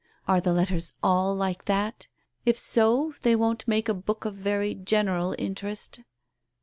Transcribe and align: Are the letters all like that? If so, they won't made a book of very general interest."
Are 0.27 0.41
the 0.41 0.51
letters 0.51 0.95
all 1.03 1.35
like 1.35 1.65
that? 1.65 2.07
If 2.43 2.57
so, 2.57 3.13
they 3.21 3.35
won't 3.35 3.67
made 3.67 3.87
a 3.87 3.93
book 3.93 4.25
of 4.25 4.33
very 4.33 4.73
general 4.73 5.35
interest." 5.37 5.99